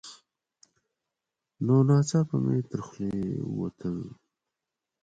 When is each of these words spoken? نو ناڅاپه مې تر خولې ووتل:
نو 1.65 1.75
ناڅاپه 1.87 2.37
مې 2.43 2.57
تر 2.69 2.79
خولې 2.87 3.25
ووتل: 3.53 3.97